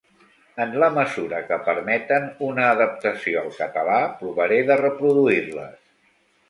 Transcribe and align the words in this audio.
En 0.63 0.71
la 0.83 0.87
mesura 0.95 1.41
que 1.49 1.59
permeten 1.67 2.25
una 2.47 2.65
adaptació 2.77 3.43
al 3.45 3.55
català, 3.61 4.01
provaré 4.25 4.61
de 4.73 4.81
reproduir-les. 4.85 5.81